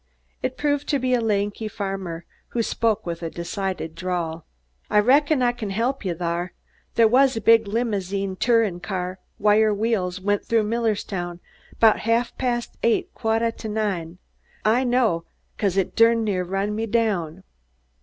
[0.41, 4.47] It proved to be a lanky farmer, who spoke with a decided drawl.
[4.89, 6.53] "I reckon I kin help ye thar.
[6.95, 11.39] They was a big limozine tourin' car with wire wheels went through Millerstown
[11.79, 14.17] 'bout ha'f past eight, quat' t' nine.
[14.65, 15.25] I know,
[15.59, 17.43] 'cause it durn near run me down."